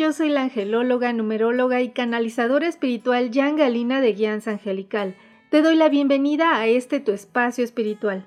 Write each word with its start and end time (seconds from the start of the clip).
Yo 0.00 0.14
soy 0.14 0.30
la 0.30 0.44
angelóloga, 0.44 1.12
numeróloga 1.12 1.82
y 1.82 1.90
canalizadora 1.90 2.66
espiritual 2.66 3.30
Jan 3.34 3.56
Galina 3.56 4.00
de 4.00 4.14
Guianza 4.14 4.52
Angelical. 4.52 5.14
Te 5.50 5.60
doy 5.60 5.76
la 5.76 5.90
bienvenida 5.90 6.56
a 6.56 6.66
este 6.66 7.00
tu 7.00 7.12
espacio 7.12 7.62
espiritual. 7.62 8.24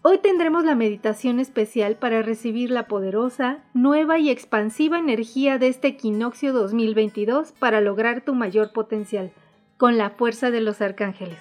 Hoy 0.00 0.16
tendremos 0.16 0.64
la 0.64 0.74
meditación 0.74 1.40
especial 1.40 1.96
para 1.96 2.22
recibir 2.22 2.70
la 2.70 2.88
poderosa, 2.88 3.58
nueva 3.74 4.18
y 4.18 4.30
expansiva 4.30 4.98
energía 4.98 5.58
de 5.58 5.68
este 5.68 5.88
equinoccio 5.88 6.54
2022 6.54 7.52
para 7.52 7.82
lograr 7.82 8.22
tu 8.22 8.34
mayor 8.34 8.72
potencial, 8.72 9.30
con 9.76 9.98
la 9.98 10.08
fuerza 10.08 10.50
de 10.50 10.62
los 10.62 10.80
arcángeles. 10.80 11.38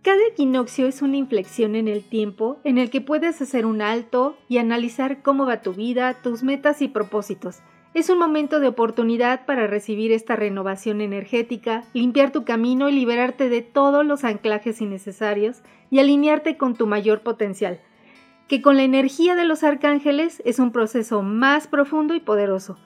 Cada 0.00 0.26
equinoccio 0.32 0.86
es 0.86 1.02
una 1.02 1.18
inflexión 1.18 1.74
en 1.74 1.88
el 1.88 2.02
tiempo 2.02 2.58
en 2.64 2.78
el 2.78 2.88
que 2.88 3.02
puedes 3.02 3.42
hacer 3.42 3.66
un 3.66 3.82
alto 3.82 4.38
y 4.48 4.56
analizar 4.56 5.20
cómo 5.20 5.44
va 5.44 5.60
tu 5.60 5.74
vida, 5.74 6.22
tus 6.22 6.42
metas 6.42 6.80
y 6.80 6.88
propósitos, 6.88 7.58
es 7.92 8.08
un 8.08 8.18
momento 8.18 8.60
de 8.60 8.68
oportunidad 8.68 9.46
para 9.46 9.66
recibir 9.66 10.12
esta 10.12 10.36
renovación 10.36 11.00
energética, 11.00 11.82
limpiar 11.92 12.30
tu 12.30 12.44
camino 12.44 12.88
y 12.88 12.92
liberarte 12.92 13.48
de 13.48 13.62
todos 13.62 14.06
los 14.06 14.22
anclajes 14.22 14.80
innecesarios 14.80 15.62
y 15.90 15.98
alinearte 15.98 16.56
con 16.56 16.76
tu 16.76 16.86
mayor 16.86 17.22
potencial, 17.22 17.80
que 18.46 18.62
con 18.62 18.76
la 18.76 18.84
energía 18.84 19.34
de 19.34 19.44
los 19.44 19.64
arcángeles 19.64 20.40
es 20.44 20.60
un 20.60 20.70
proceso 20.70 21.22
más 21.22 21.66
profundo 21.66 22.14
y 22.14 22.20
poderoso. 22.20 22.78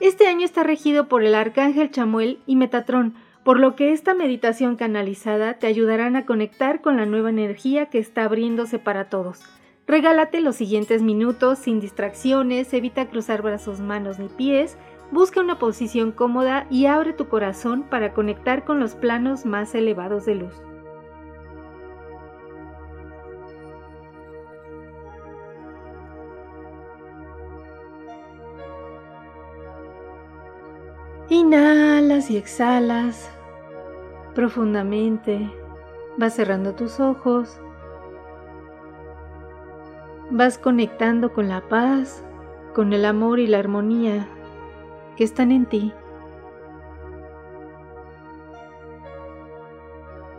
Este 0.00 0.26
año 0.26 0.44
está 0.44 0.62
regido 0.62 1.06
por 1.06 1.22
el 1.22 1.34
arcángel 1.34 1.90
Chamuel 1.90 2.38
y 2.46 2.56
Metatrón, 2.56 3.14
por 3.44 3.60
lo 3.60 3.76
que 3.76 3.92
esta 3.92 4.14
meditación 4.14 4.76
canalizada 4.76 5.54
te 5.54 5.66
ayudarán 5.66 6.16
a 6.16 6.26
conectar 6.26 6.80
con 6.80 6.96
la 6.96 7.06
nueva 7.06 7.30
energía 7.30 7.86
que 7.86 7.98
está 7.98 8.24
abriéndose 8.24 8.78
para 8.78 9.08
todos. 9.08 9.42
Regálate 9.86 10.40
los 10.40 10.56
siguientes 10.56 11.00
minutos 11.02 11.60
sin 11.60 11.78
distracciones, 11.78 12.74
evita 12.74 13.08
cruzar 13.08 13.42
brazos, 13.42 13.80
manos 13.80 14.18
ni 14.18 14.28
pies, 14.28 14.76
busca 15.12 15.40
una 15.40 15.60
posición 15.60 16.10
cómoda 16.10 16.66
y 16.70 16.86
abre 16.86 17.12
tu 17.12 17.28
corazón 17.28 17.84
para 17.84 18.12
conectar 18.12 18.64
con 18.64 18.80
los 18.80 18.96
planos 18.96 19.46
más 19.46 19.76
elevados 19.76 20.26
de 20.26 20.34
luz. 20.34 20.54
Inhalas 31.28 32.28
y 32.30 32.36
exhalas 32.36 33.30
profundamente. 34.34 35.48
Vas 36.16 36.34
cerrando 36.34 36.74
tus 36.74 36.98
ojos 36.98 37.60
vas 40.36 40.58
conectando 40.58 41.32
con 41.32 41.48
la 41.48 41.62
paz, 41.62 42.22
con 42.74 42.92
el 42.92 43.04
amor 43.04 43.38
y 43.38 43.46
la 43.46 43.58
armonía 43.58 44.28
que 45.16 45.24
están 45.24 45.50
en 45.50 45.66
ti. 45.66 45.92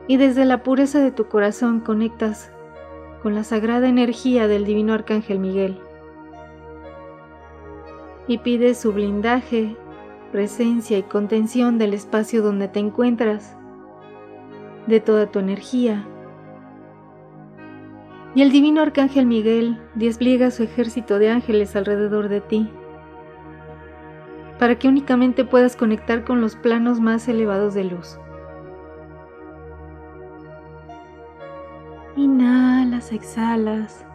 Y 0.08 0.18
desde 0.18 0.46
la 0.46 0.64
pureza 0.64 1.00
de 1.00 1.12
tu 1.12 1.28
corazón 1.28 1.80
conectas 1.80 2.52
con 3.24 3.34
la 3.34 3.44
sagrada 3.44 3.90
energía 3.90 4.48
del 4.48 4.66
Divino 4.66 4.94
Arcángel 4.94 5.40
Miguel. 5.40 5.80
Y 8.28 8.38
pides 8.38 8.78
su 8.78 8.94
blindaje, 8.94 9.76
presencia 10.32 10.98
y 10.98 11.04
contención 11.04 11.78
del 11.78 11.94
espacio 11.94 12.44
donde 12.44 12.68
te 12.68 12.80
encuentras, 12.80 13.58
de 14.86 15.00
toda 15.00 15.28
tu 15.28 15.40
energía 15.40 16.06
y 18.38 18.44
el 18.44 18.52
divino 18.52 18.84
arcángel 18.84 19.26
Miguel 19.26 19.82
despliega 19.96 20.52
su 20.52 20.62
ejército 20.62 21.18
de 21.18 21.32
ángeles 21.32 21.76
alrededor 21.76 22.30
de 22.30 22.40
ti, 22.40 22.70
para 24.60 24.78
que 24.78 24.88
únicamente 24.88 25.44
puedas 25.44 25.76
conectar 25.76 26.24
con 26.24 26.40
los 26.40 26.56
planos 26.56 27.00
más 27.00 27.28
elevados 27.28 27.74
de 27.74 27.86
luz. 27.86 28.20
Inhalas, 32.16 33.12
exhalas. 33.12 34.06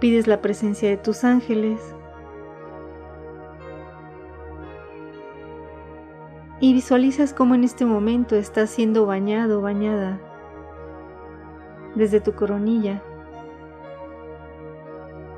Pides 0.00 0.26
la 0.26 0.40
presencia 0.40 0.88
de 0.88 0.96
tus 0.96 1.22
ángeles. 1.22 1.94
Y 6.64 6.72
visualizas 6.72 7.34
cómo 7.34 7.54
en 7.54 7.62
este 7.62 7.84
momento 7.84 8.36
estás 8.36 8.70
siendo 8.70 9.04
bañado 9.04 9.60
bañada 9.60 10.18
desde 11.94 12.22
tu 12.22 12.32
coronilla 12.32 13.02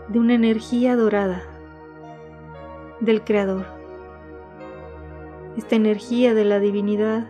de 0.06 0.20
una 0.20 0.34
energía 0.34 0.94
dorada 0.94 1.42
del 3.00 3.25
Creador. 3.25 3.66
Esta 5.56 5.75
energía 5.75 6.32
de 6.32 6.44
la 6.44 6.60
divinidad 6.60 7.26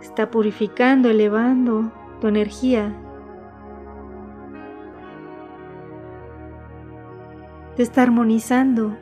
está 0.00 0.30
purificando, 0.30 1.10
elevando 1.10 1.92
tu 2.18 2.28
energía. 2.28 2.94
Te 7.76 7.82
está 7.82 8.04
armonizando 8.04 8.96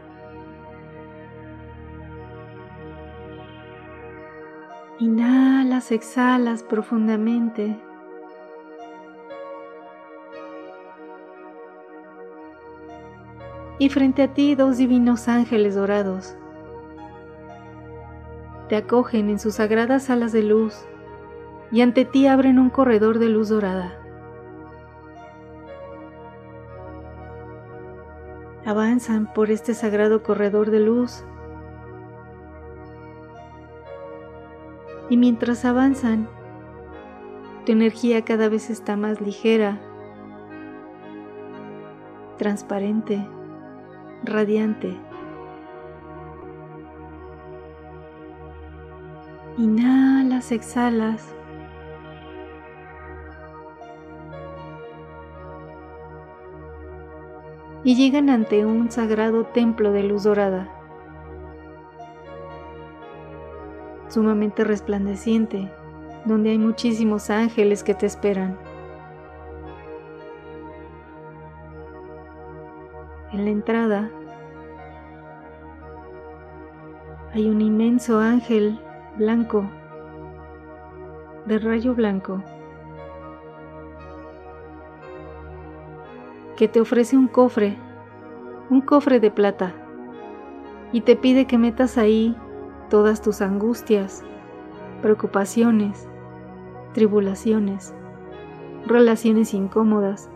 Inhalas, 4.98 5.92
exhalas 5.92 6.62
profundamente. 6.62 7.78
Y 13.78 13.88
frente 13.90 14.22
a 14.22 14.32
ti 14.32 14.54
dos 14.54 14.78
divinos 14.78 15.28
ángeles 15.28 15.74
dorados 15.74 16.36
te 18.68 18.76
acogen 18.76 19.30
en 19.30 19.38
sus 19.38 19.54
sagradas 19.56 20.10
alas 20.10 20.32
de 20.32 20.42
luz 20.42 20.86
y 21.70 21.82
ante 21.82 22.04
ti 22.04 22.26
abren 22.26 22.58
un 22.58 22.70
corredor 22.70 23.18
de 23.18 23.28
luz 23.28 23.48
dorada. 23.48 23.92
Avanzan 28.64 29.32
por 29.32 29.50
este 29.50 29.74
sagrado 29.74 30.24
corredor 30.24 30.70
de 30.70 30.80
luz 30.80 31.24
y 35.08 35.16
mientras 35.16 35.64
avanzan, 35.64 36.28
tu 37.64 37.72
energía 37.72 38.24
cada 38.24 38.48
vez 38.48 38.70
está 38.70 38.96
más 38.96 39.20
ligera, 39.20 39.80
transparente, 42.38 43.26
radiante. 44.24 44.96
Inhalas, 49.58 50.52
exhalas. 50.52 51.34
Y 57.84 57.94
llegan 57.94 58.28
ante 58.28 58.66
un 58.66 58.90
sagrado 58.90 59.46
templo 59.46 59.92
de 59.92 60.02
luz 60.02 60.24
dorada. 60.24 60.75
Sumamente 64.16 64.64
resplandeciente, 64.64 65.70
donde 66.24 66.48
hay 66.48 66.56
muchísimos 66.56 67.28
ángeles 67.28 67.84
que 67.84 67.92
te 67.92 68.06
esperan. 68.06 68.56
En 73.30 73.44
la 73.44 73.50
entrada 73.50 74.10
hay 77.34 77.46
un 77.46 77.60
inmenso 77.60 78.18
ángel 78.18 78.80
blanco, 79.18 79.68
de 81.44 81.58
rayo 81.58 81.94
blanco, 81.94 82.42
que 86.56 86.68
te 86.68 86.80
ofrece 86.80 87.18
un 87.18 87.28
cofre, 87.28 87.76
un 88.70 88.80
cofre 88.80 89.20
de 89.20 89.30
plata, 89.30 89.74
y 90.90 91.02
te 91.02 91.16
pide 91.16 91.46
que 91.46 91.58
metas 91.58 91.98
ahí 91.98 92.34
todas 92.88 93.22
tus 93.22 93.40
angustias, 93.40 94.22
preocupaciones, 95.02 96.08
tribulaciones, 96.92 97.94
relaciones 98.86 99.52
incómodas, 99.54 100.30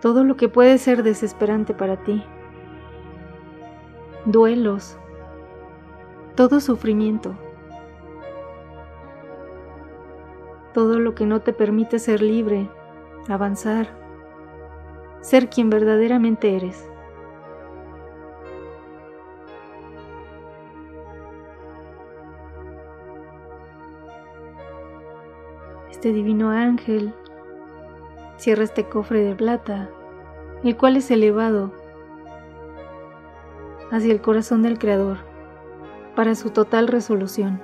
todo 0.00 0.22
lo 0.22 0.36
que 0.36 0.48
puede 0.48 0.78
ser 0.78 1.02
desesperante 1.02 1.74
para 1.74 1.96
ti. 1.96 2.22
duelos, 4.26 4.96
todo 6.34 6.60
sufrimiento, 6.60 7.34
todo 10.72 10.98
lo 10.98 11.14
que 11.14 11.26
no 11.26 11.40
te 11.40 11.52
permite 11.52 11.98
ser 11.98 12.22
libre, 12.22 12.68
avanzar, 13.28 13.88
ser 15.20 15.48
quien 15.48 15.70
verdaderamente 15.70 16.56
eres. 16.56 16.88
Este 26.04 26.12
divino 26.12 26.50
ángel 26.50 27.14
cierra 28.36 28.64
este 28.64 28.84
cofre 28.84 29.20
de 29.20 29.34
plata, 29.34 29.88
el 30.62 30.76
cual 30.76 30.98
es 30.98 31.10
elevado 31.10 31.72
hacia 33.90 34.12
el 34.12 34.20
corazón 34.20 34.60
del 34.60 34.78
Creador 34.78 35.16
para 36.14 36.34
su 36.34 36.50
total 36.50 36.88
resolución. 36.88 37.58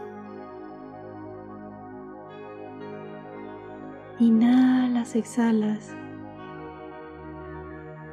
Inhalas, 4.19 5.17
exhalas. 5.17 5.95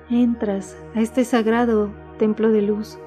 Entras 0.10 0.78
a 0.94 1.00
este 1.00 1.24
sagrado 1.24 1.90
templo 2.18 2.52
de 2.52 2.64
luz. 2.64 3.00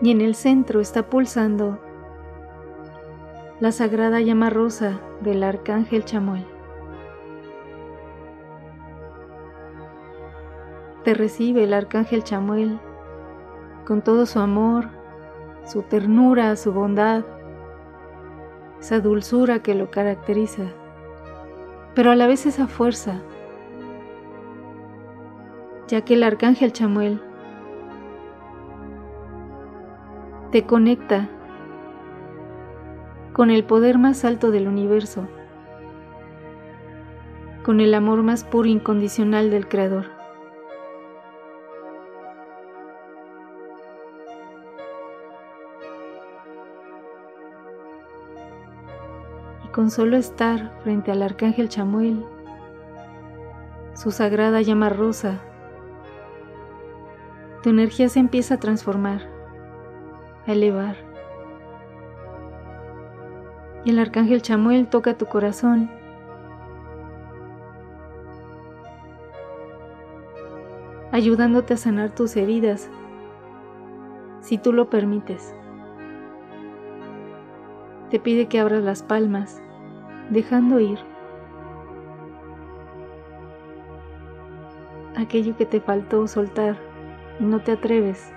Y 0.00 0.10
en 0.12 0.20
el 0.20 0.34
centro 0.34 0.80
está 0.80 1.08
pulsando 1.08 1.78
la 3.60 3.72
sagrada 3.72 4.20
llama 4.20 4.50
rosa 4.50 5.00
del 5.20 5.42
arcángel 5.42 6.04
Chamuel. 6.04 6.46
Te 11.02 11.14
recibe 11.14 11.64
el 11.64 11.74
arcángel 11.74 12.22
Chamuel 12.22 12.78
con 13.84 14.02
todo 14.02 14.26
su 14.26 14.38
amor, 14.38 14.90
su 15.64 15.82
ternura, 15.82 16.54
su 16.54 16.72
bondad, 16.72 17.24
esa 18.78 19.00
dulzura 19.00 19.60
que 19.60 19.74
lo 19.74 19.90
caracteriza, 19.90 20.64
pero 21.96 22.12
a 22.12 22.14
la 22.14 22.28
vez 22.28 22.46
esa 22.46 22.68
fuerza, 22.68 23.22
ya 25.88 26.02
que 26.02 26.14
el 26.14 26.22
arcángel 26.22 26.72
Chamuel 26.72 27.20
te 30.50 30.64
conecta 30.64 31.28
con 33.34 33.50
el 33.50 33.64
poder 33.64 33.98
más 33.98 34.24
alto 34.24 34.50
del 34.50 34.66
universo, 34.66 35.28
con 37.62 37.80
el 37.80 37.92
amor 37.92 38.22
más 38.22 38.44
puro 38.44 38.66
e 38.66 38.72
incondicional 38.72 39.50
del 39.50 39.68
Creador. 39.68 40.06
Y 49.66 49.68
con 49.68 49.90
solo 49.90 50.16
estar 50.16 50.80
frente 50.82 51.12
al 51.12 51.22
Arcángel 51.22 51.68
Chamuel, 51.68 52.24
su 53.92 54.10
sagrada 54.10 54.62
llama 54.62 54.88
rosa, 54.88 55.42
tu 57.62 57.68
energía 57.68 58.08
se 58.08 58.18
empieza 58.18 58.54
a 58.54 58.60
transformar, 58.60 59.37
elevar 60.52 60.96
y 63.84 63.90
el 63.90 63.98
arcángel 63.98 64.42
Chamuel 64.42 64.88
toca 64.88 65.16
tu 65.16 65.26
corazón. 65.26 65.90
ayudándote 71.18 71.74
a 71.74 71.76
sanar 71.76 72.10
tus 72.14 72.36
heridas, 72.36 72.90
si 74.40 74.58
tú 74.58 74.72
lo 74.72 74.88
permites. 74.88 75.54
Te 78.10 78.20
pide 78.20 78.46
que 78.46 78.60
abras 78.60 78.84
las 78.84 79.02
palmas, 79.02 79.60
dejando 80.30 80.80
ir 80.80 80.98
aquello 85.16 85.56
que 85.56 85.66
te 85.66 85.80
faltó 85.80 86.26
soltar 86.28 86.78
y 87.40 87.44
no 87.44 87.60
te 87.60 87.72
atreves. 87.72 88.32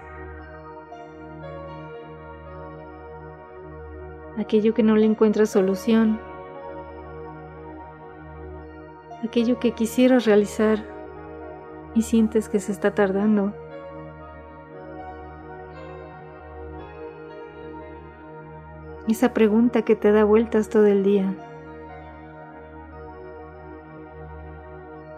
Aquello 4.42 4.74
que 4.74 4.84
no 4.84 4.96
le 4.96 5.06
encuentra 5.06 5.46
solución, 5.46 6.20
aquello 9.24 9.60
que 9.60 9.72
quisieras 9.72 10.26
realizar 10.26 10.84
y 11.94 12.02
sientes 12.02 12.50
que 12.50 12.60
se 12.60 12.72
está 12.72 12.94
tardando. 12.94 13.54
Esa 19.08 19.34
pregunta 19.34 19.84
que 19.84 19.96
te 19.96 20.12
da 20.12 20.24
vueltas 20.24 20.70
todo 20.70 20.88
el 20.88 21.04
día. 21.04 21.36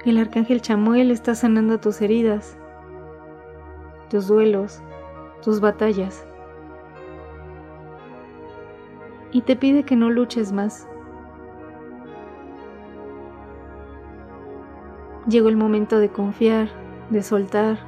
El 0.06 0.18
arcángel 0.18 0.62
Chamuel 0.62 1.12
está 1.12 1.34
sanando 1.34 1.80
tus 1.80 2.02
heridas, 2.02 2.58
tus 4.10 4.28
duelos, 4.28 4.82
tus 5.42 5.62
batallas 5.62 6.26
y 9.34 9.42
te 9.42 9.56
pide 9.56 9.84
que 9.84 9.96
no 9.96 10.12
luches 10.12 10.52
más. 10.52 10.88
Llegó 15.28 15.50
el 15.50 15.58
momento 15.58 15.98
de 15.98 16.10
confiar, 16.10 16.70
de 17.10 17.24
soltar 17.24 17.80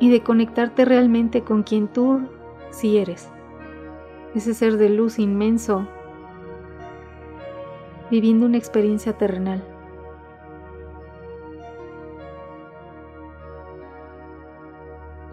y 0.00 0.10
de 0.10 0.22
conectarte 0.22 0.84
realmente 0.84 1.42
con 1.42 1.62
quien 1.62 1.86
tú 1.86 2.28
sí 2.70 2.98
eres. 2.98 3.30
Ese 4.34 4.54
ser 4.54 4.76
de 4.76 4.90
luz 4.90 5.20
inmenso, 5.20 5.86
viviendo 8.10 8.44
una 8.46 8.58
experiencia 8.58 9.12
terrenal. 9.12 9.62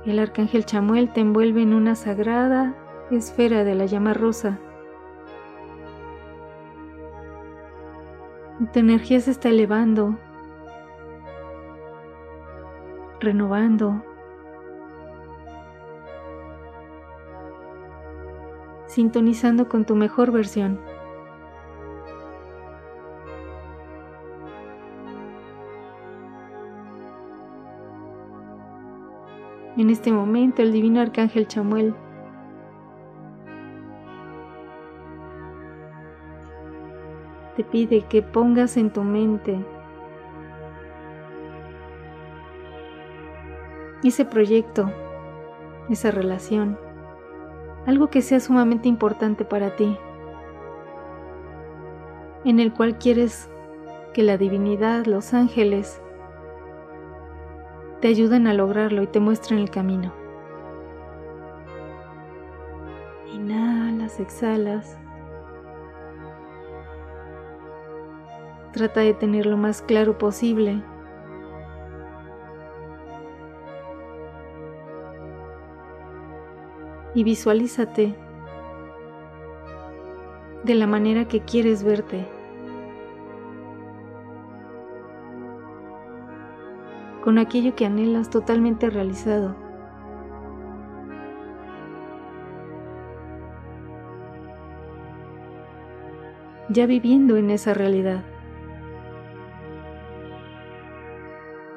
El 0.06 0.19
arcángel 0.19 0.66
Chamuel 0.66 1.12
te 1.12 1.21
envuelve 1.21 1.63
en 1.63 1.74
una 1.74 1.95
sagrada 1.95 2.76
esfera 3.12 3.64
de 3.64 3.76
la 3.76 3.85
llama 3.85 4.14
rosa. 4.14 4.59
Tu 8.74 8.80
energía 8.80 9.19
se 9.19 9.31
está 9.31 9.50
elevando, 9.50 10.18
renovando, 13.19 14.02
sintonizando 18.88 19.68
con 19.68 19.85
tu 19.85 19.95
mejor 19.95 20.31
versión. 20.31 20.80
En 29.78 29.90
este 29.90 30.14
momento 30.14 30.62
el 30.62 30.71
divino 30.71 31.02
arcángel 31.02 31.47
Chamuel 31.47 31.94
pide 37.72 38.02
que 38.04 38.22
pongas 38.22 38.78
en 38.78 38.92
tu 38.92 39.04
mente 39.04 39.64
ese 44.07 44.26
proyecto, 44.26 44.92
esa 45.90 46.12
relación, 46.12 46.78
algo 47.86 48.10
que 48.10 48.22
sea 48.22 48.40
sumamente 48.40 48.88
importante 48.88 49.45
para 49.45 49.76
ti, 49.76 49.98
en 52.44 52.60
el 52.60 52.74
cual 52.74 52.98
quieres 52.98 53.50
que 54.14 54.24
la 54.24 54.38
divinidad, 54.38 55.06
los 55.06 55.34
ángeles, 55.34 56.02
te 58.02 58.07
ayuden 58.07 58.48
a 58.48 58.54
lograrlo 58.54 59.02
y 59.02 59.07
te 59.07 59.19
muestren 59.19 59.60
el 59.60 59.69
camino. 59.69 60.14
Inhalas, 63.34 64.19
exhalas. 64.19 65.00
trata 68.75 68.99
de 68.99 69.13
tener 69.13 69.45
lo 69.45 69.55
más 69.55 69.81
claro 69.81 70.17
posible. 70.17 70.83
Y 77.13 77.23
visualízate 77.23 78.13
de 80.65 80.75
la 80.75 80.87
manera 80.87 81.25
que 81.25 81.39
quieres 81.39 81.85
verte. 81.85 82.27
Con 87.23 87.37
aquello 87.37 87.75
que 87.75 87.85
anhelas 87.85 88.29
totalmente 88.29 88.89
realizado. 88.89 89.55
ya 96.67 96.87
viviendo 96.87 97.37
en 97.37 97.51
esa 97.51 97.73
realidad. 97.73 98.23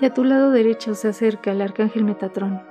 Y 0.01 0.05
a 0.05 0.15
tu 0.15 0.23
lado 0.23 0.51
derecho 0.53 0.95
se 0.95 1.09
acerca 1.09 1.51
el 1.51 1.61
arcángel 1.61 2.05
Metatrón. 2.05 2.63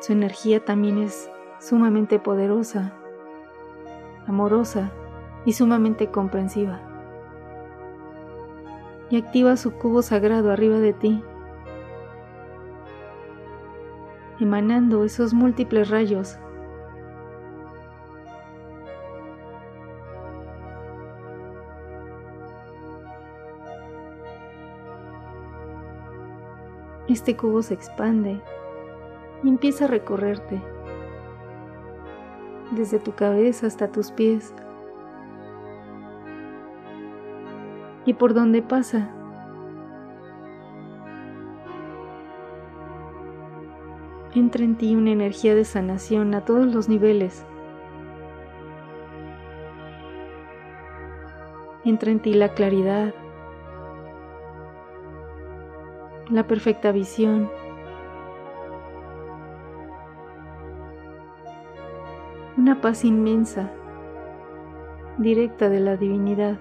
Su 0.00 0.12
energía 0.12 0.64
también 0.64 0.98
es 0.98 1.30
sumamente 1.58 2.18
poderosa, 2.18 2.92
amorosa 4.26 4.92
y 5.44 5.54
sumamente 5.54 6.10
comprensiva. 6.10 6.80
Y 9.10 9.16
activa 9.16 9.56
su 9.56 9.72
cubo 9.72 10.02
sagrado 10.02 10.52
arriba 10.52 10.78
de 10.78 10.92
ti, 10.92 11.24
emanando 14.38 15.04
esos 15.04 15.34
múltiples 15.34 15.90
rayos 15.90 16.38
Este 27.08 27.36
cubo 27.36 27.62
se 27.62 27.74
expande 27.74 28.40
y 29.42 29.48
empieza 29.48 29.84
a 29.84 29.88
recorrerte 29.88 30.62
desde 32.70 32.98
tu 32.98 33.12
cabeza 33.12 33.66
hasta 33.66 33.92
tus 33.92 34.10
pies 34.10 34.54
y 38.06 38.14
por 38.14 38.34
donde 38.34 38.62
pasa. 38.62 39.10
Entra 44.34 44.64
en 44.64 44.76
ti 44.76 44.96
una 44.96 45.12
energía 45.12 45.54
de 45.54 45.64
sanación 45.64 46.34
a 46.34 46.44
todos 46.44 46.66
los 46.74 46.88
niveles. 46.88 47.46
Entra 51.84 52.10
en 52.10 52.20
ti 52.20 52.34
la 52.34 52.48
claridad, 52.48 53.14
la 56.34 56.48
perfecta 56.48 56.90
visión. 56.90 57.48
Una 62.56 62.80
paz 62.80 63.04
inmensa, 63.04 63.70
directa 65.16 65.68
de 65.68 65.78
la 65.78 65.96
divinidad. 65.96 66.58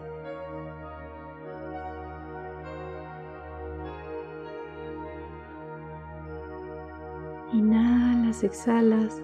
Inhalas, 7.51 8.44
exhalas. 8.44 9.24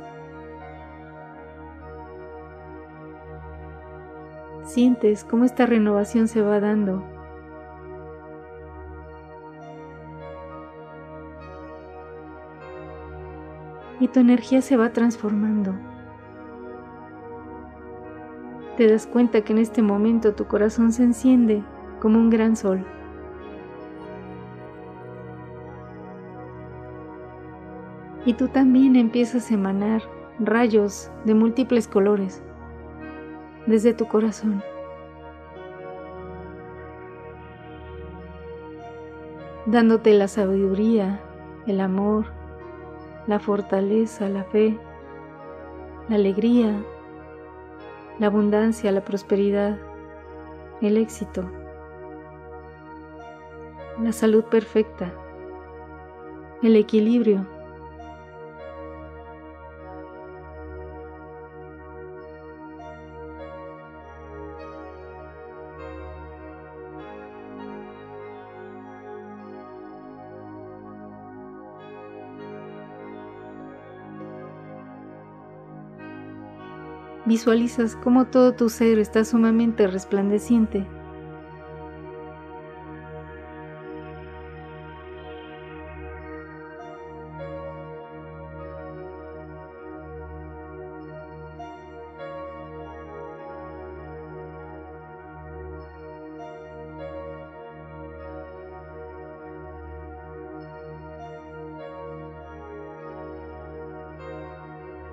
Sientes 4.64 5.24
cómo 5.24 5.46
esta 5.46 5.68
renovación 5.68 6.28
se 6.28 6.42
va 6.42 6.60
dando 6.60 7.19
y 14.00 14.08
tu 14.08 14.20
energía 14.20 14.62
se 14.62 14.78
va 14.78 14.94
transformando. 14.94 15.74
Te 18.78 18.88
das 18.88 19.08
cuenta 19.08 19.42
que 19.42 19.54
en 19.54 19.60
este 19.60 19.82
momento 19.82 20.34
tu 20.34 20.46
corazón 20.46 20.92
se 20.92 21.04
enciende 21.04 21.64
como 22.00 22.18
un 22.18 22.30
gran 22.30 22.56
sol. 22.56 22.86
Y 28.26 28.34
tú 28.34 28.48
también 28.48 28.96
empiezas 28.96 29.50
a 29.50 29.54
emanar 29.54 30.02
rayos 30.40 31.12
de 31.26 31.34
múltiples 31.34 31.88
colores 31.88 32.42
desde 33.66 33.94
tu 33.94 34.06
corazón. 34.08 34.64
dándote 39.72 40.14
la 40.14 40.28
sabiduría, 40.28 41.22
el 41.68 41.80
amor, 41.80 42.26
la 43.30 43.40
fortaleza, 43.40 44.28
la 44.28 44.44
fe, 44.44 44.76
la 46.10 46.16
alegría, 46.16 46.84
la 48.18 48.26
abundancia, 48.26 48.92
la 48.92 49.06
prosperidad, 49.06 49.78
el 50.82 50.98
éxito, 50.98 51.48
la 54.02 54.14
salud 54.14 54.46
perfecta, 54.46 55.14
el 56.64 56.76
equilibrio 56.76 57.46
Visualizas 77.30 77.96
cómo 77.96 78.26
todo 78.26 78.54
tu 78.54 78.70
ser 78.70 78.98
está 78.98 79.24
sumamente 79.24 79.86
resplandeciente. 79.86 80.88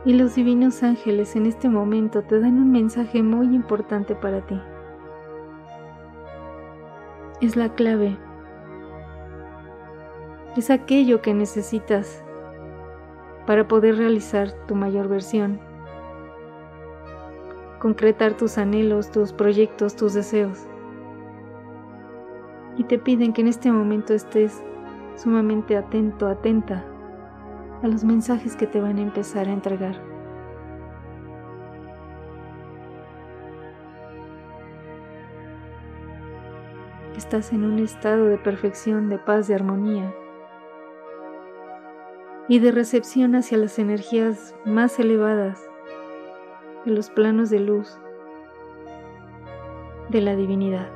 Y 0.06 0.12
los 0.12 0.36
divinos 0.36 0.84
ángeles 0.84 1.34
en 1.34 1.46
este 1.46 1.68
momento 1.68 2.22
te 2.22 2.38
dan 2.38 2.60
un 2.60 2.70
mensaje 2.70 3.24
muy 3.24 3.46
importante 3.46 4.14
para 4.14 4.40
ti. 4.46 4.58
Es 7.40 7.56
la 7.56 7.74
clave. 7.74 8.16
Es 10.56 10.70
aquello 10.70 11.22
que 11.22 11.34
necesitas 11.34 12.24
para 13.46 13.66
poder 13.66 13.96
realizar 13.96 14.52
tu 14.68 14.76
mayor 14.76 15.08
versión, 15.08 15.58
concretar 17.80 18.36
tus 18.36 18.58
anhelos, 18.58 19.10
tus 19.10 19.32
proyectos, 19.32 19.96
tus 19.96 20.14
deseos. 20.14 20.68
Y 22.76 22.84
te 22.84 22.98
piden 23.00 23.32
que 23.32 23.40
en 23.40 23.48
este 23.48 23.72
momento 23.72 24.14
estés 24.14 24.62
sumamente 25.16 25.76
atento, 25.76 26.28
atenta 26.28 26.84
a 27.86 27.88
los 27.88 28.02
mensajes 28.02 28.56
que 28.56 28.66
te 28.66 28.80
van 28.80 28.98
a 28.98 29.02
empezar 29.02 29.46
a 29.46 29.52
entregar. 29.52 30.02
Estás 37.16 37.52
en 37.52 37.64
un 37.64 37.78
estado 37.78 38.26
de 38.26 38.38
perfección, 38.38 39.08
de 39.08 39.18
paz, 39.18 39.46
de 39.46 39.54
armonía 39.54 40.12
y 42.48 42.58
de 42.58 42.72
recepción 42.72 43.36
hacia 43.36 43.56
las 43.56 43.78
energías 43.78 44.56
más 44.64 44.98
elevadas 44.98 45.64
de 46.84 46.90
los 46.90 47.08
planos 47.08 47.50
de 47.50 47.60
luz 47.60 48.00
de 50.08 50.20
la 50.22 50.34
divinidad. 50.34 50.95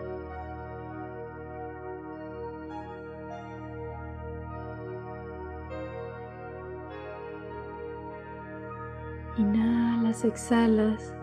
Exhalas. 10.25 11.15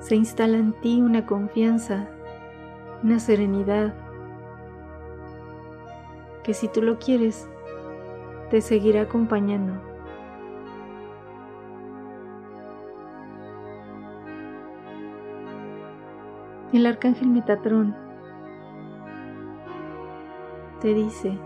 Se 0.00 0.14
instala 0.14 0.56
en 0.56 0.72
ti 0.80 1.00
una 1.00 1.26
confianza, 1.26 2.08
una 3.02 3.18
serenidad, 3.18 3.94
que 6.44 6.54
si 6.54 6.68
tú 6.68 6.80
lo 6.80 6.98
quieres, 6.98 7.48
te 8.50 8.60
seguirá 8.60 9.02
acompañando. 9.02 9.74
El 16.72 16.86
arcángel 16.86 17.28
Metatrón 17.28 17.96
te 20.80 20.94
dice, 20.94 21.38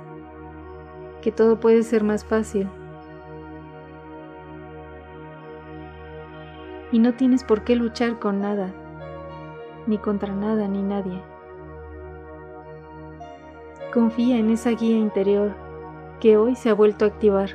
que 1.20 1.32
todo 1.32 1.60
puede 1.60 1.82
ser 1.82 2.04
más 2.04 2.24
fácil. 2.24 2.68
Y 6.92 6.98
no 6.98 7.14
tienes 7.14 7.44
por 7.44 7.62
qué 7.62 7.76
luchar 7.76 8.18
con 8.18 8.40
nada, 8.40 8.72
ni 9.86 9.98
contra 9.98 10.34
nada, 10.34 10.66
ni 10.66 10.82
nadie. 10.82 11.22
Confía 13.92 14.38
en 14.38 14.50
esa 14.50 14.70
guía 14.70 14.96
interior 14.96 15.52
que 16.20 16.36
hoy 16.36 16.54
se 16.54 16.70
ha 16.70 16.74
vuelto 16.74 17.04
a 17.04 17.08
activar. 17.08 17.50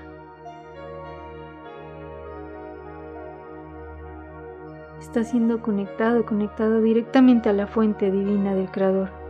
Está 4.99 5.23
siendo 5.23 5.61
conectado, 5.61 6.25
conectado 6.25 6.81
directamente 6.81 7.47
a 7.47 7.53
la 7.53 7.67
fuente 7.67 8.11
divina 8.11 8.53
del 8.53 8.69
Creador. 8.69 9.24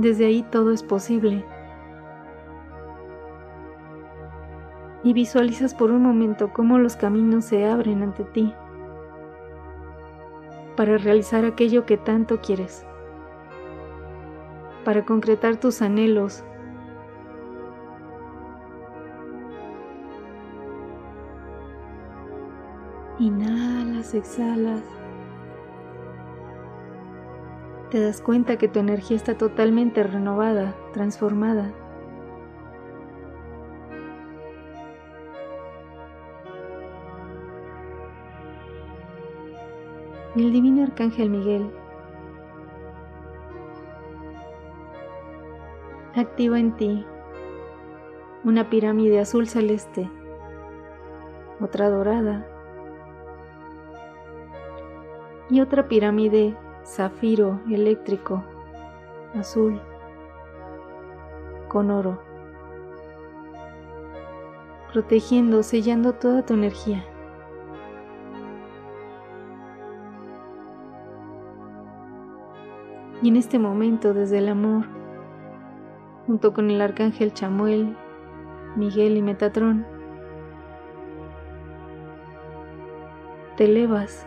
Desde 0.00 0.24
ahí 0.24 0.42
todo 0.50 0.72
es 0.72 0.82
posible. 0.82 1.44
Y 5.04 5.12
visualizas 5.12 5.74
por 5.74 5.90
un 5.90 6.02
momento 6.02 6.54
cómo 6.54 6.78
los 6.78 6.96
caminos 6.96 7.44
se 7.44 7.66
abren 7.66 8.02
ante 8.02 8.24
ti 8.24 8.54
para 10.74 10.96
realizar 10.96 11.44
aquello 11.44 11.84
que 11.84 11.98
tanto 11.98 12.40
quieres, 12.40 12.86
para 14.86 15.04
concretar 15.04 15.58
tus 15.58 15.82
anhelos. 15.82 16.44
Inhalas, 23.18 24.14
exhalas. 24.14 24.99
Te 27.90 28.00
das 28.00 28.20
cuenta 28.20 28.56
que 28.56 28.68
tu 28.68 28.78
energía 28.78 29.16
está 29.16 29.36
totalmente 29.36 30.02
renovada, 30.02 30.74
transformada. 30.92 31.72
y 40.36 40.44
el 40.44 40.52
divino 40.52 40.84
arcángel 40.84 41.28
Miguel 41.28 41.70
activa 46.14 46.58
en 46.58 46.76
ti 46.76 47.04
una 48.44 48.70
pirámide 48.70 49.20
azul 49.20 49.48
celeste, 49.48 50.08
otra 51.60 51.90
dorada 51.90 52.46
y 55.50 55.60
otra 55.60 55.88
pirámide 55.88 56.56
zafiro 56.84 57.60
eléctrico 57.70 58.44
azul 59.34 59.80
con 61.68 61.90
oro, 61.90 62.20
protegiendo, 64.92 65.62
sellando 65.62 66.14
toda 66.14 66.44
tu 66.44 66.54
energía. 66.54 67.04
Y 73.22 73.28
en 73.28 73.36
este 73.36 73.58
momento, 73.58 74.14
desde 74.14 74.38
el 74.38 74.48
amor, 74.48 74.86
junto 76.26 76.52
con 76.52 76.70
el 76.70 76.80
arcángel 76.80 77.32
Chamuel, 77.32 77.96
Miguel 78.76 79.16
y 79.16 79.22
Metatrón, 79.22 79.86
te 83.56 83.66
elevas 83.66 84.26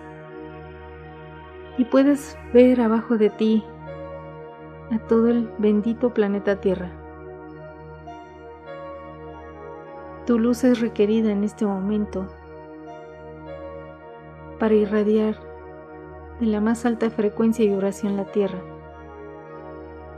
y 1.78 1.86
puedes 1.86 2.38
ver 2.54 2.82
abajo 2.82 3.18
de 3.18 3.30
ti 3.30 3.64
a 4.92 5.00
todo 5.08 5.30
el 5.30 5.50
bendito 5.58 6.14
planeta 6.14 6.62
Tierra. 6.62 6.92
Tu 10.26 10.40
luz 10.40 10.64
es 10.64 10.80
requerida 10.80 11.32
en 11.32 11.44
este 11.44 11.66
momento 11.66 12.28
para 14.60 14.74
irradiar 14.76 15.36
de 16.40 16.46
la 16.46 16.62
más 16.62 16.86
alta 16.86 17.10
frecuencia 17.10 17.66
y 17.66 17.70
vibración 17.70 18.18
la 18.18 18.26
Tierra. 18.26 18.60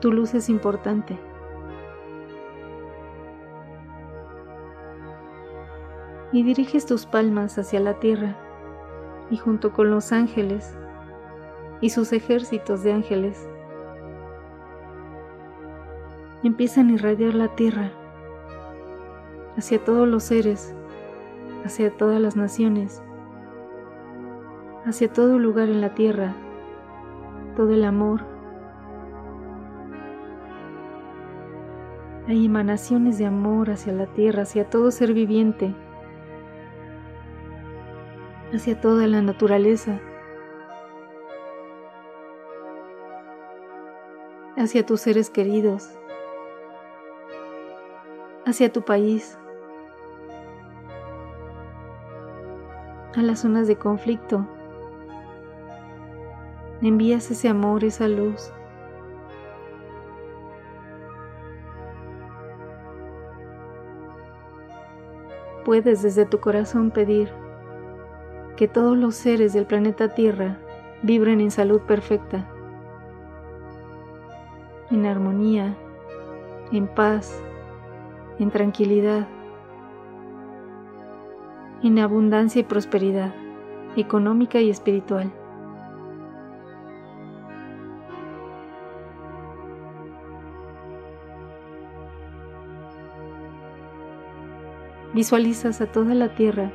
Tu 0.02 0.12
luz 0.12 0.34
es 0.34 0.50
importante. 0.50 1.18
Y 6.32 6.44
diriges 6.44 6.86
tus 6.86 7.06
palmas 7.06 7.58
hacia 7.58 7.80
la 7.80 7.94
tierra 7.94 8.36
y 9.32 9.38
junto 9.38 9.72
con 9.72 9.90
los 9.90 10.12
ángeles 10.12 10.78
y 11.82 11.90
sus 11.90 12.14
ejércitos 12.14 12.84
de 12.84 12.94
ángeles. 12.94 13.48
Empiezan 16.44 16.90
a 16.90 16.94
irradiar 16.94 17.34
la 17.34 17.56
tierra 17.56 17.92
hacia 19.58 19.84
todos 19.84 20.08
los 20.08 20.24
seres, 20.24 20.76
hacia 21.64 21.90
todas 21.90 22.22
las 22.22 22.36
naciones, 22.36 23.02
hacia 24.86 25.12
todo 25.12 25.40
lugar 25.40 25.70
en 25.70 25.82
la 25.82 25.94
tierra, 25.96 26.36
todo 27.56 27.74
el 27.74 27.84
amor, 27.86 28.36
Hay 32.28 32.44
emanaciones 32.48 33.20
de 33.20 33.28
amor 33.28 33.70
hacia 33.70 33.94
la 33.94 34.08
tierra, 34.08 34.44
hacia 34.44 34.68
todo 34.68 34.90
ser 34.90 35.14
viviente, 35.14 35.76
hacia 38.52 38.82
toda 38.82 39.06
la 39.06 39.22
naturaleza, 39.22 40.00
hacia 44.58 44.86
tus 44.86 45.02
seres 45.02 45.30
queridos, 45.30 45.90
hacia 48.46 48.72
tu 48.72 48.84
país, 48.84 49.38
a 53.16 53.22
las 53.22 53.40
zonas 53.40 53.68
de 53.68 53.78
conflicto. 53.78 54.48
Envías 56.82 57.32
ese 57.32 57.48
amor, 57.48 57.84
esa 57.84 58.08
luz. 58.08 58.52
puedes 65.66 66.04
desde 66.04 66.26
tu 66.26 66.40
corazón 66.40 66.92
pedir 66.92 67.30
que 68.56 68.68
todos 68.70 68.96
los 68.96 69.16
seres 69.16 69.52
del 69.52 69.66
planeta 69.66 70.14
Tierra 70.14 70.60
vibren 71.02 71.42
en 71.42 71.52
salud 71.52 71.82
perfecta, 71.82 72.48
en 74.92 75.06
armonía, 75.06 75.76
en 76.72 76.88
paz, 76.88 77.42
en 78.40 78.52
tranquilidad, 78.52 79.28
en 81.84 82.00
abundancia 82.00 82.62
y 82.62 82.64
prosperidad 82.64 83.34
económica 83.96 84.60
y 84.60 84.70
espiritual. 84.70 85.32
visualizas 95.16 95.80
a 95.80 95.88
toda 95.88 96.14
la 96.14 96.36
tierra. 96.36 96.72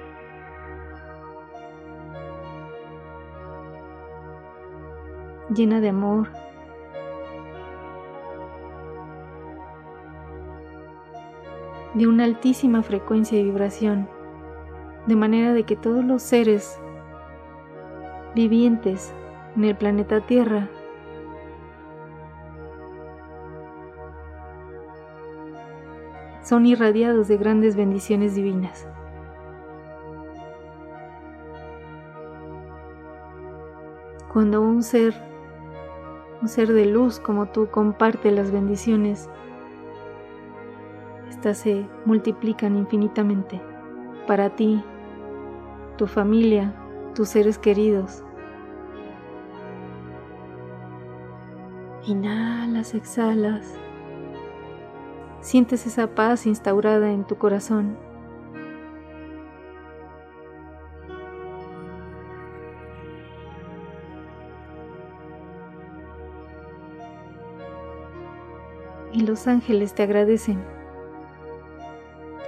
llena 5.55 5.81
de 5.81 5.89
amor, 5.89 6.29
de 11.95 12.07
una 12.07 12.25
altísima 12.25 12.83
frecuencia 12.83 13.39
y 13.39 13.45
vibración, 13.45 14.09
de 15.07 15.17
manera 15.17 15.53
de 15.53 15.65
que 15.65 15.77
todos 15.77 16.05
los 16.05 16.23
seres 16.23 16.79
vivientes 18.35 19.13
en 19.57 19.65
el 19.65 19.77
planeta 19.77 20.21
Tierra 20.21 20.69
son 26.43 26.67
irradiados 26.67 27.29
de 27.29 27.37
grandes 27.37 27.77
bendiciones 27.77 28.35
divinas. 28.35 28.89
Cuando 34.33 34.61
un 34.61 34.83
ser, 34.83 35.15
un 36.41 36.49
ser 36.49 36.73
de 36.73 36.87
luz 36.87 37.19
como 37.19 37.47
tú 37.47 37.69
comparte 37.69 38.31
las 38.31 38.53
bendiciones, 38.53 39.29
se 41.41 41.89
multiplican 42.05 42.77
infinitamente 42.77 43.61
para 44.27 44.51
ti, 44.51 44.83
tu 45.97 46.07
familia, 46.07 46.75
tus 47.15 47.31
seres 47.31 47.59
queridos. 47.59 48.23
Inhalas, 52.07 52.95
exhalas. 52.95 53.75
Sientes 55.41 55.87
esa 55.87 56.15
paz 56.15 56.47
instaurada 56.47 57.11
en 57.11 57.27
tu 57.27 57.37
corazón. 57.37 57.97
Y 69.13 69.23
los 69.23 69.49
ángeles 69.49 69.95
te 69.95 70.03
agradecen 70.05 70.80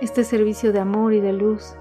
este 0.03 0.25
servicio 0.25 0.73
de 0.73 0.81
amor 0.81 1.13
y 1.13 1.21
de 1.21 1.33
luz, 1.33 1.77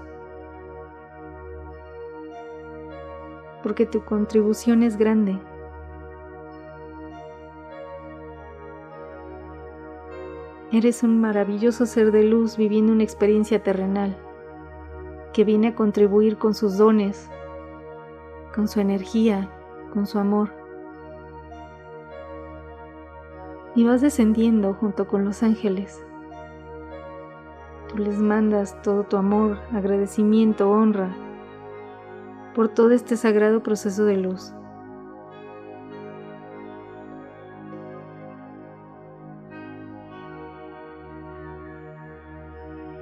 porque 3.64 3.84
tu 3.84 4.04
contribución 4.04 4.84
es 4.84 4.96
grande. 4.96 5.40
Eres 10.70 11.02
un 11.02 11.20
maravilloso 11.20 11.84
ser 11.84 12.12
de 12.12 12.22
luz 12.22 12.56
viviendo 12.56 12.92
una 12.92 13.02
experiencia 13.02 13.60
terrenal, 13.60 14.16
que 15.32 15.42
viene 15.42 15.68
a 15.68 15.74
contribuir 15.74 16.38
con 16.38 16.54
sus 16.54 16.78
dones, 16.78 17.28
con 18.54 18.68
su 18.68 18.78
energía, 18.78 19.50
con 19.92 20.06
su 20.06 20.20
amor. 20.20 20.50
Y 23.74 23.82
vas 23.84 24.00
descendiendo 24.00 24.74
junto 24.74 25.08
con 25.08 25.24
los 25.24 25.42
ángeles. 25.42 26.04
Tú 27.92 27.98
les 27.98 28.18
mandas 28.18 28.80
todo 28.80 29.04
tu 29.04 29.18
amor, 29.18 29.58
agradecimiento, 29.70 30.70
honra 30.70 31.14
por 32.54 32.70
todo 32.70 32.92
este 32.92 33.18
sagrado 33.18 33.62
proceso 33.62 34.06
de 34.06 34.16
luz. 34.16 34.54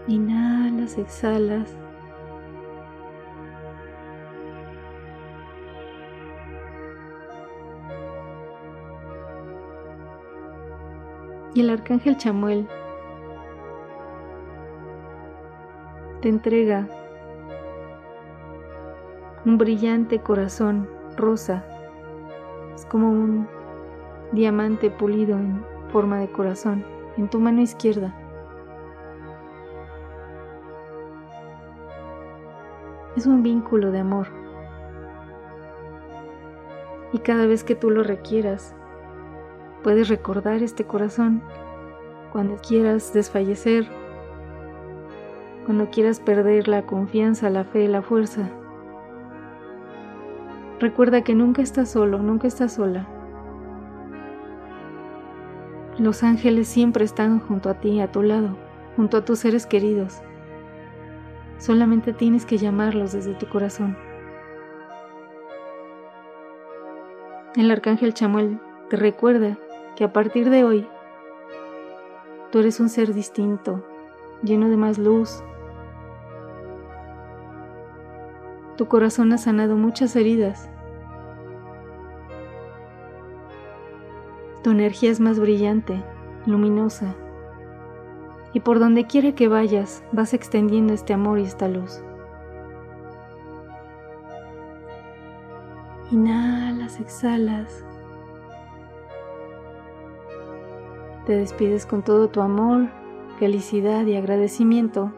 Inhalas, 0.08 0.98
exhalas. 0.98 1.76
Y 11.54 11.60
el 11.60 11.70
arcángel 11.70 12.16
Chamuel 12.16 12.68
te 16.20 16.28
entrega 16.28 16.86
un 19.44 19.56
brillante 19.56 20.20
corazón 20.20 20.88
rosa. 21.16 21.64
Es 22.74 22.84
como 22.86 23.10
un 23.10 23.48
diamante 24.32 24.90
pulido 24.90 25.36
en 25.38 25.64
forma 25.90 26.18
de 26.18 26.30
corazón 26.30 26.84
en 27.16 27.28
tu 27.28 27.40
mano 27.40 27.62
izquierda. 27.62 28.14
Es 33.16 33.26
un 33.26 33.42
vínculo 33.42 33.90
de 33.90 34.00
amor. 34.00 34.28
Y 37.12 37.18
cada 37.18 37.46
vez 37.46 37.64
que 37.64 37.74
tú 37.74 37.90
lo 37.90 38.04
requieras, 38.04 38.74
puedes 39.82 40.08
recordar 40.08 40.62
este 40.62 40.84
corazón 40.84 41.42
cuando 42.30 42.56
quieras 42.56 43.12
desfallecer, 43.12 43.99
cuando 45.70 45.88
quieras 45.88 46.18
perder 46.18 46.66
la 46.66 46.82
confianza, 46.82 47.48
la 47.48 47.62
fe, 47.62 47.86
la 47.86 48.02
fuerza. 48.02 48.50
Recuerda 50.80 51.22
que 51.22 51.36
nunca 51.36 51.62
estás 51.62 51.92
solo, 51.92 52.18
nunca 52.18 52.48
estás 52.48 52.72
sola. 52.72 53.06
Los 55.96 56.24
ángeles 56.24 56.66
siempre 56.66 57.04
están 57.04 57.38
junto 57.38 57.70
a 57.70 57.74
ti, 57.74 58.00
a 58.00 58.10
tu 58.10 58.22
lado, 58.22 58.56
junto 58.96 59.16
a 59.16 59.24
tus 59.24 59.38
seres 59.38 59.64
queridos. 59.64 60.22
Solamente 61.58 62.12
tienes 62.12 62.44
que 62.44 62.58
llamarlos 62.58 63.12
desde 63.12 63.34
tu 63.34 63.48
corazón. 63.48 63.96
El 67.54 67.70
arcángel 67.70 68.12
Chamuel 68.12 68.58
te 68.88 68.96
recuerda 68.96 69.56
que 69.94 70.02
a 70.02 70.12
partir 70.12 70.50
de 70.50 70.64
hoy 70.64 70.88
tú 72.50 72.58
eres 72.58 72.80
un 72.80 72.88
ser 72.88 73.14
distinto, 73.14 73.84
lleno 74.42 74.68
de 74.68 74.76
más 74.76 74.98
luz. 74.98 75.44
Tu 78.80 78.88
corazón 78.88 79.30
ha 79.34 79.36
sanado 79.36 79.76
muchas 79.76 80.16
heridas. 80.16 80.70
Tu 84.62 84.70
energía 84.70 85.10
es 85.10 85.20
más 85.20 85.38
brillante, 85.38 86.02
luminosa 86.46 87.14
y 88.54 88.60
por 88.60 88.78
donde 88.78 89.04
quiera 89.06 89.34
que 89.34 89.48
vayas 89.48 90.02
vas 90.12 90.32
extendiendo 90.32 90.94
este 90.94 91.12
amor 91.12 91.40
y 91.40 91.42
esta 91.42 91.68
luz. 91.68 92.02
Inhalas, 96.10 97.00
exhalas. 97.00 97.84
Te 101.26 101.34
despides 101.34 101.84
con 101.84 102.02
todo 102.02 102.30
tu 102.30 102.40
amor, 102.40 102.88
felicidad 103.38 104.06
y 104.06 104.16
agradecimiento. 104.16 105.12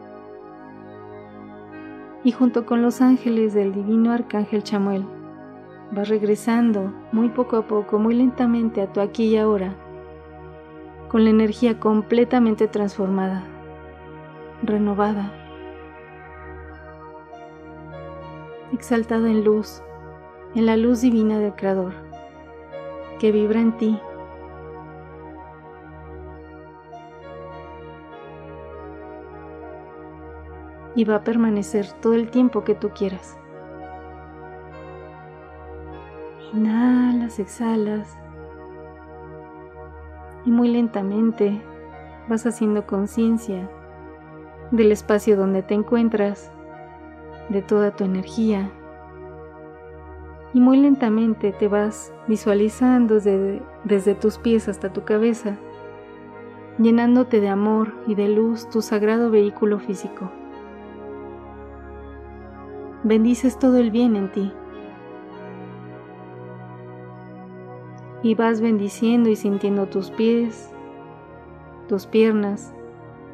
Y 2.23 2.31
junto 2.31 2.65
con 2.65 2.81
los 2.81 3.01
ángeles 3.01 3.53
del 3.53 3.73
divino 3.73 4.11
arcángel 4.11 4.63
Chamuel, 4.63 5.05
vas 5.91 6.09
regresando 6.09 6.93
muy 7.11 7.29
poco 7.29 7.57
a 7.57 7.67
poco, 7.67 7.99
muy 7.99 8.15
lentamente 8.15 8.81
a 8.81 8.91
tu 8.91 9.01
aquí 9.01 9.25
y 9.25 9.37
ahora 9.37 9.75
con 11.13 11.25
la 11.25 11.29
energía 11.29 11.79
completamente 11.79 12.67
transformada, 12.67 13.43
renovada, 14.63 15.31
exaltada 18.73 19.29
en 19.29 19.43
luz, 19.43 19.83
en 20.55 20.65
la 20.65 20.75
luz 20.75 21.01
divina 21.01 21.37
del 21.37 21.53
Creador, 21.53 21.93
que 23.19 23.31
vibra 23.31 23.61
en 23.61 23.77
ti. 23.77 23.99
Y 30.95 31.05
va 31.05 31.15
a 31.15 31.23
permanecer 31.23 31.91
todo 32.01 32.13
el 32.13 32.29
tiempo 32.29 32.63
que 32.63 32.75
tú 32.75 32.89
quieras. 32.89 33.37
Inhalas, 36.53 37.39
exhalas 37.39 38.17
y 40.45 40.51
muy 40.51 40.69
lentamente 40.69 41.61
vas 42.27 42.45
haciendo 42.45 42.85
conciencia 42.85 43.69
del 44.71 44.91
espacio 44.91 45.37
donde 45.37 45.61
te 45.61 45.73
encuentras, 45.73 46.51
de 47.49 47.61
toda 47.61 47.91
tu 47.91 48.03
energía. 48.03 48.71
Y 50.53 50.61
muy 50.61 50.77
lentamente 50.77 51.51
te 51.51 51.67
vas 51.67 52.13
visualizando 52.27 53.15
desde, 53.15 53.61
desde, 53.83 54.15
tus 54.15 54.37
pies 54.37 54.67
hasta 54.67 54.91
tu 54.91 55.03
cabeza, 55.03 55.57
llenándote 56.79 57.39
de 57.39 57.49
amor 57.49 57.93
y 58.07 58.15
de 58.15 58.29
luz 58.29 58.69
tu 58.69 58.81
sagrado 58.81 59.29
vehículo 59.29 59.79
físico. 59.79 60.31
Bendices 63.03 63.59
todo 63.59 63.77
el 63.77 63.91
bien 63.91 64.15
en 64.15 64.31
ti. 64.31 64.53
y 68.23 68.35
vas 68.35 68.61
bendiciendo 68.61 69.29
y 69.29 69.35
sintiendo 69.35 69.85
tus 69.85 70.09
pies, 70.09 70.71
tus 71.89 72.05
piernas, 72.05 72.73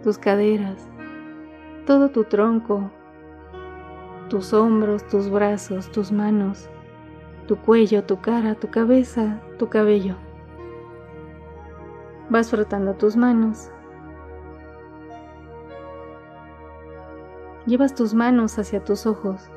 tus 0.03 0.17
caderas, 0.17 0.89
todo 1.86 2.10
tu 2.10 2.23
tronco, 2.23 2.89
tus 4.29 4.51
hombros, 4.51 5.08
tus 5.08 5.29
brazos, 5.29 5.91
tus 5.91 6.12
manos, 6.12 6.69
tu 7.47 7.55
cuello, 7.58 8.03
tu 8.03 8.19
cara, 8.19 8.55
tu 8.55 8.69
cabeza, 8.71 9.39
tu 9.60 9.69
cabello. 9.69 10.15
Vas 12.32 12.49
frotando 12.49 12.95
tus 12.95 13.15
manos. 13.15 13.71
Llevas 17.67 17.93
tus 17.93 18.15
manos 18.15 18.58
hacia 18.58 18.84
tus 18.84 19.05
ojos. 19.05 19.51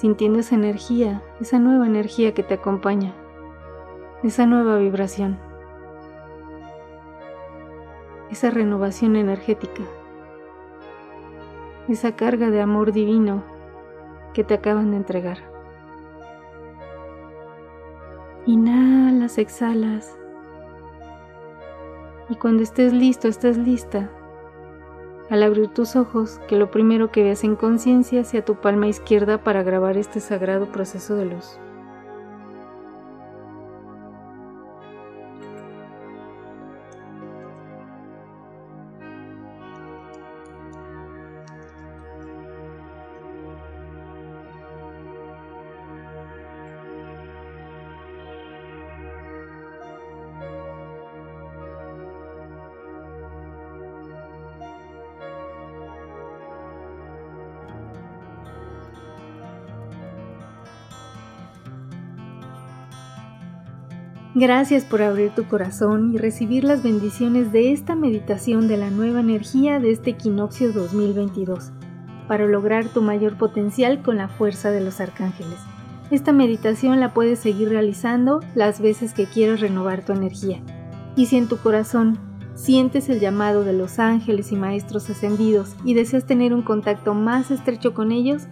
Sintiendo 0.00 0.38
esa 0.38 0.54
energía, 0.54 1.22
esa 1.42 1.58
nueva 1.58 1.86
energía 1.86 2.32
que 2.32 2.42
te 2.42 2.54
acompaña, 2.54 3.12
esa 4.22 4.46
nueva 4.46 4.78
vibración, 4.78 5.38
esa 8.30 8.48
renovación 8.48 9.16
energética, 9.16 9.82
esa 11.86 12.16
carga 12.16 12.48
de 12.48 12.62
amor 12.62 12.92
divino 12.92 13.44
que 14.32 14.42
te 14.42 14.54
acaban 14.54 14.92
de 14.92 14.96
entregar. 14.96 15.36
Inhalas, 18.46 19.36
exhalas. 19.36 20.16
Y 22.30 22.36
cuando 22.36 22.62
estés 22.62 22.94
listo, 22.94 23.28
estés 23.28 23.58
lista, 23.58 24.10
al 25.30 25.42
abrir 25.42 25.68
tus 25.68 25.96
ojos, 25.96 26.40
que 26.48 26.56
lo 26.56 26.70
primero 26.70 27.10
que 27.10 27.22
veas 27.22 27.44
en 27.44 27.56
conciencia 27.56 28.24
sea 28.24 28.44
tu 28.44 28.56
palma 28.56 28.88
izquierda 28.88 29.42
para 29.42 29.62
grabar 29.62 29.96
este 29.96 30.20
sagrado 30.20 30.70
proceso 30.70 31.14
de 31.14 31.26
luz. 31.26 31.58
Gracias 64.40 64.86
por 64.86 65.02
abrir 65.02 65.34
tu 65.34 65.44
corazón 65.44 66.14
y 66.14 66.16
recibir 66.16 66.64
las 66.64 66.82
bendiciones 66.82 67.52
de 67.52 67.72
esta 67.72 67.94
meditación 67.94 68.68
de 68.68 68.78
la 68.78 68.88
nueva 68.88 69.20
energía 69.20 69.80
de 69.80 69.90
este 69.90 70.12
equinoccio 70.12 70.72
2022 70.72 71.72
para 72.26 72.46
lograr 72.46 72.86
tu 72.86 73.02
mayor 73.02 73.36
potencial 73.36 74.00
con 74.00 74.16
la 74.16 74.28
fuerza 74.28 74.70
de 74.70 74.80
los 74.80 74.98
arcángeles. 74.98 75.58
Esta 76.10 76.32
meditación 76.32 77.00
la 77.00 77.12
puedes 77.12 77.38
seguir 77.38 77.68
realizando 77.68 78.40
las 78.54 78.80
veces 78.80 79.12
que 79.12 79.26
quieras 79.26 79.60
renovar 79.60 80.06
tu 80.06 80.14
energía. 80.14 80.62
Y 81.16 81.26
si 81.26 81.36
en 81.36 81.46
tu 81.46 81.58
corazón 81.58 82.18
sientes 82.54 83.10
el 83.10 83.20
llamado 83.20 83.62
de 83.62 83.74
los 83.74 83.98
ángeles 83.98 84.52
y 84.52 84.56
maestros 84.56 85.10
ascendidos 85.10 85.76
y 85.84 85.92
deseas 85.92 86.24
tener 86.24 86.54
un 86.54 86.62
contacto 86.62 87.12
más 87.12 87.50
estrecho 87.50 87.92
con 87.92 88.10
ellos, 88.10 88.44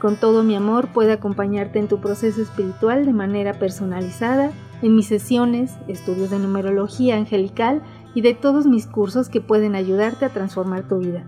con 0.00 0.14
todo 0.14 0.44
mi 0.44 0.54
amor 0.54 0.92
puedo 0.92 1.12
acompañarte 1.12 1.80
en 1.80 1.88
tu 1.88 2.00
proceso 2.00 2.40
espiritual 2.40 3.04
de 3.06 3.12
manera 3.12 3.54
personalizada, 3.54 4.52
en 4.82 4.96
mis 4.96 5.06
sesiones, 5.06 5.76
estudios 5.88 6.30
de 6.30 6.38
numerología 6.38 7.16
angelical 7.16 7.82
y 8.14 8.20
de 8.20 8.34
todos 8.34 8.66
mis 8.66 8.86
cursos 8.86 9.28
que 9.28 9.40
pueden 9.40 9.74
ayudarte 9.74 10.24
a 10.24 10.30
transformar 10.30 10.88
tu 10.88 10.98
vida. 10.98 11.24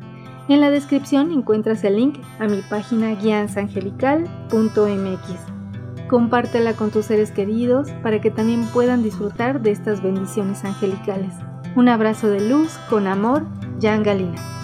En 0.49 0.61
la 0.61 0.71
descripción 0.71 1.33
encuentras 1.33 1.83
el 1.85 1.97
link 1.97 2.21
a 2.39 2.47
mi 2.47 2.61
página 2.69 3.15
guiansangelical.mx. 3.15 6.09
Compártela 6.09 6.75
con 6.75 6.91
tus 6.91 7.07
seres 7.07 7.31
queridos 7.31 7.91
para 8.03 8.21
que 8.21 8.31
también 8.31 8.67
puedan 8.67 9.03
disfrutar 9.03 9.63
de 9.63 9.71
estas 9.71 10.03
bendiciones 10.03 10.65
angelicales. 10.65 11.33
Un 11.77 11.89
abrazo 11.89 12.29
de 12.29 12.47
luz 12.47 12.77
con 12.91 13.07
amor, 13.07 13.47
Jan 13.81 14.03
Galina. 14.03 14.64